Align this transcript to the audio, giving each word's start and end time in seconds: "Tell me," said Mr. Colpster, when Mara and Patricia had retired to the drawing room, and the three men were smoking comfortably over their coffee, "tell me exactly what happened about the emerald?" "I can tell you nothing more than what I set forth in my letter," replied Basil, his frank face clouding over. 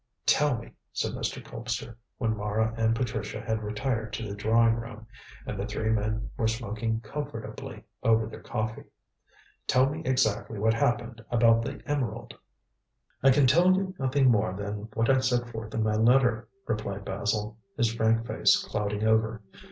"Tell 0.25 0.57
me," 0.57 0.73
said 0.91 1.11
Mr. 1.11 1.45
Colpster, 1.45 1.95
when 2.17 2.35
Mara 2.35 2.73
and 2.75 2.95
Patricia 2.95 3.39
had 3.39 3.61
retired 3.61 4.11
to 4.13 4.27
the 4.27 4.33
drawing 4.33 4.73
room, 4.77 5.05
and 5.45 5.59
the 5.59 5.67
three 5.67 5.91
men 5.91 6.27
were 6.37 6.47
smoking 6.47 7.01
comfortably 7.01 7.83
over 8.01 8.25
their 8.25 8.41
coffee, 8.41 8.85
"tell 9.67 9.87
me 9.87 10.01
exactly 10.03 10.57
what 10.57 10.73
happened 10.73 11.23
about 11.29 11.61
the 11.61 11.83
emerald?" 11.85 12.33
"I 13.21 13.29
can 13.29 13.45
tell 13.45 13.71
you 13.75 13.93
nothing 13.99 14.31
more 14.31 14.53
than 14.53 14.87
what 14.95 15.07
I 15.07 15.19
set 15.19 15.47
forth 15.51 15.71
in 15.75 15.83
my 15.83 15.95
letter," 15.97 16.47
replied 16.65 17.05
Basil, 17.05 17.57
his 17.77 17.93
frank 17.93 18.25
face 18.25 18.55
clouding 18.57 19.03
over. 19.03 19.43